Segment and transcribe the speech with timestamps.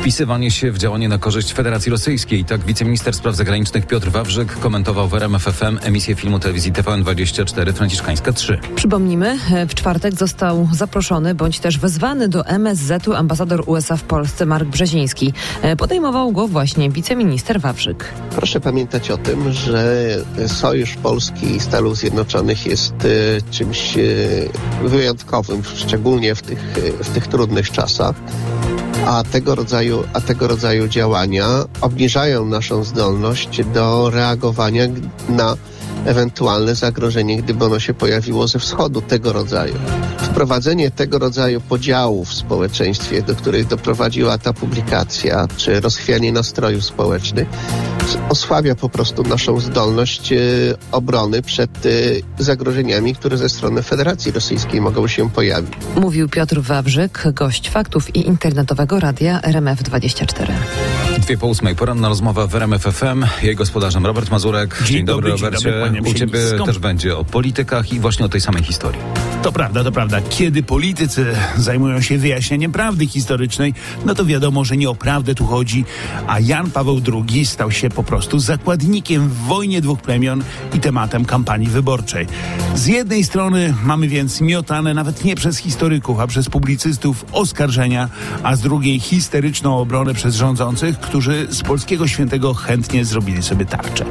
[0.00, 2.44] Wpisywanie się w działanie na korzyść Federacji Rosyjskiej.
[2.44, 8.32] Tak wiceminister spraw zagranicznych Piotr Wawrzyk komentował w RMF FM emisję filmu telewizji TVN24 Franciszkańska
[8.32, 8.58] 3.
[8.74, 14.68] Przypomnijmy, w czwartek został zaproszony bądź też wezwany do MSZ-u ambasador USA w Polsce Mark
[14.68, 15.32] Brzeziński.
[15.78, 18.04] Podejmował go właśnie wiceminister Wawrzyk.
[18.36, 20.06] Proszę pamiętać o tym, że
[20.46, 24.00] sojusz Polski i Stanów Zjednoczonych jest e, czymś e,
[24.88, 26.58] wyjątkowym, szczególnie w tych,
[27.02, 28.14] w tych trudnych czasach
[29.10, 31.46] a tego rodzaju, a tego rodzaju działania
[31.80, 34.84] obniżają naszą zdolność do reagowania
[35.28, 35.56] na
[36.06, 39.74] ewentualne zagrożenie, gdyby ono się pojawiło ze wschodu tego rodzaju.
[40.18, 47.48] Wprowadzenie tego rodzaju podziałów w społeczeństwie, do których doprowadziła ta publikacja, czy rozchwianie nastrojów społecznych,
[48.28, 50.36] osłabia po prostu naszą zdolność e,
[50.92, 51.90] obrony przed e,
[52.38, 55.72] zagrożeniami, które ze strony Federacji Rosyjskiej mogą się pojawić.
[55.96, 60.52] Mówił Piotr Wawrzyk, gość faktów i internetowego radia RMF24.
[61.18, 63.24] Dwie po ósmej, poranna rozmowa w RMF FM.
[63.42, 64.78] Jej gospodarzem Robert Mazurek.
[64.78, 65.58] Dzień, dzień dobry, Robercie.
[65.58, 69.00] Dzień dobry, U ciebie też będzie o politykach i właśnie o tej samej historii.
[69.42, 70.20] To prawda, to prawda.
[70.20, 73.74] Kiedy politycy zajmują się wyjaśnieniem prawdy historycznej,
[74.04, 75.84] no to wiadomo, że nie o prawdę tu chodzi,
[76.26, 81.24] a Jan Paweł II stał się po prostu zakładnikiem w wojnie dwóch plemion i tematem
[81.24, 82.26] kampanii wyborczej.
[82.74, 88.08] Z jednej strony mamy więc miotane nawet nie przez historyków, a przez publicystów oskarżenia,
[88.42, 94.04] a z drugiej histeryczną obronę przez rządzących, którzy z polskiego świętego chętnie zrobili sobie tarczę.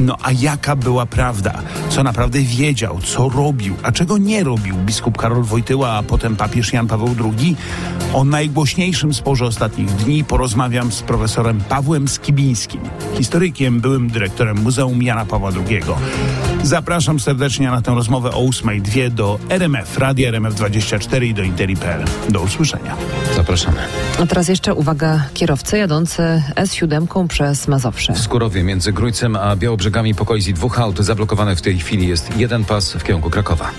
[0.00, 1.21] No a jaka była prawda?
[1.88, 6.72] Co naprawdę wiedział, co robił, a czego nie robił biskup Karol Wojtyła, a potem papież
[6.72, 7.56] Jan Paweł II?
[8.12, 12.80] O najgłośniejszym sporze ostatnich dni porozmawiam z profesorem Pawłem Skibińskim,
[13.18, 15.82] historykiem, byłym dyrektorem Muzeum Jana Pawła II.
[16.62, 22.04] Zapraszam serdecznie na tę rozmowę o 8.02 do RMF, Radia RMF24 i do Interi.pl.
[22.28, 22.96] Do usłyszenia.
[23.36, 23.78] Zapraszamy.
[24.22, 28.12] A teraz jeszcze uwaga, kierowcy jadący S7 przez Mazowsze.
[28.12, 32.36] W Skurowie między Grójcem a Białobrzegami po kolizji dwóch aut zablokowane w tej chwili jest
[32.36, 33.70] jeden pas w kierunku Krakowa.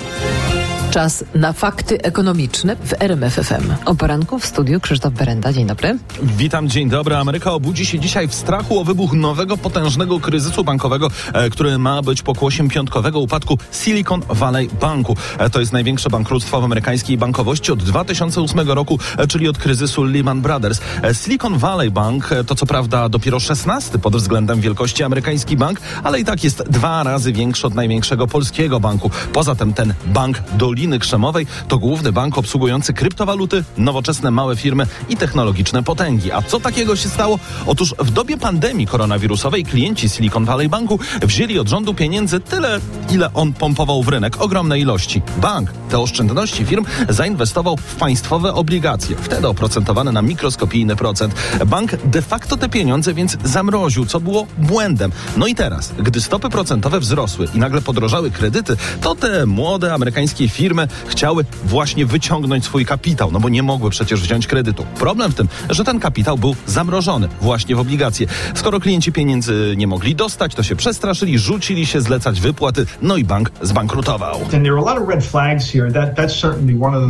[0.94, 3.74] Czas na fakty ekonomiczne w RMFFM.
[3.86, 5.54] O poranku w studiu Krzysztof Berenda.
[5.54, 5.98] Dzień dobry.
[6.24, 7.16] Witam, dzień dobry.
[7.16, 12.02] Ameryka obudzi się dzisiaj w strachu o wybuch nowego, potężnego kryzysu bankowego, e, który ma
[12.02, 15.16] być pokłosiem piątkowego upadku Silicon Valley Banku.
[15.38, 20.04] E, to jest największe bankructwo w amerykańskiej bankowości od 2008 roku, e, czyli od kryzysu
[20.04, 20.82] Lehman Brothers.
[21.14, 26.26] Silicon Valley Bank to co prawda dopiero 16 pod względem wielkości amerykański bank, ale i
[26.26, 29.12] tak jest dwa razy większy od największego polskiego banku.
[29.34, 34.88] Poza tym ten bank Doliny Doliny Krzemowej to główny bank obsługujący kryptowaluty, nowoczesne małe firmy
[35.10, 36.32] i technologiczne potęgi.
[36.32, 37.40] A co takiego się stało?
[37.66, 42.80] Otóż w dobie pandemii koronawirusowej klienci Silicon Valley Banku wzięli od rządu pieniędzy tyle,
[43.12, 44.42] ile on pompował w rynek.
[44.42, 45.22] Ogromne ilości.
[45.38, 51.34] Bank te oszczędności firm zainwestował w państwowe obligacje, wtedy oprocentowane na mikroskopijny procent.
[51.66, 55.12] Bank de facto te pieniądze więc zamroził, co było błędem.
[55.38, 60.50] No i teraz, gdy stopy procentowe wzrosły i nagle podrożały kredyty, to te młode amerykańskie
[60.50, 64.86] firmy chciały właśnie wyciągnąć swój kapitał, no bo nie mogły przecież wziąć kredytu.
[65.00, 68.28] Problem w tym, że ten kapitał był zamrożony właśnie w obligacje.
[68.56, 73.24] Skoro klienci pieniędzy nie mogli dostać, to się przestraszyli, rzucili się zlecać wypłaty, no i
[73.24, 74.40] bank zbankrutował.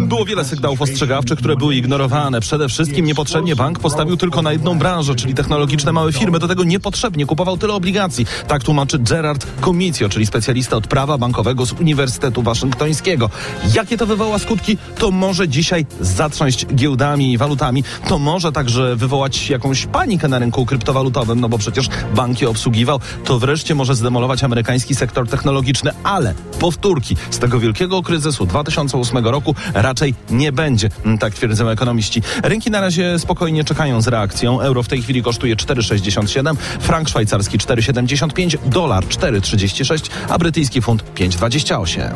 [0.07, 2.39] Było wiele sygnałów ostrzegawczych, które były ignorowane.
[2.39, 6.39] Przede wszystkim niepotrzebnie bank postawił tylko na jedną branżę, czyli technologiczne małe firmy.
[6.39, 8.25] Do tego niepotrzebnie kupował tyle obligacji.
[8.47, 13.29] Tak tłumaczy Gerard Comicio, czyli specjalista od prawa bankowego z Uniwersytetu Waszyngtońskiego.
[13.73, 14.77] Jakie to wywoła skutki?
[14.97, 17.83] To może dzisiaj zatrząść giełdami i walutami.
[18.07, 22.99] To może także wywołać jakąś panikę na rynku kryptowalutowym, no bo przecież banki obsługiwał.
[23.25, 29.55] To wreszcie może zdemolować amerykański sektor technologiczny, ale powtórki z tego wielkiego kryzysu 2008 roku
[29.73, 32.21] raczej nie będzie, mm, tak twierdzą ekonomiści.
[32.43, 34.61] Rynki na razie spokojnie czekają z reakcją.
[34.61, 42.09] Euro w tej chwili kosztuje 4,67, frank szwajcarski 4,75, dolar 4,36, a brytyjski funt 5,28.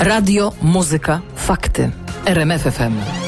[0.00, 1.90] Radio, muzyka, fakty.
[2.26, 3.23] RMFFM.